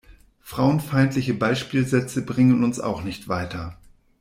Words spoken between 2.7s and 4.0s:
auch nicht weiter.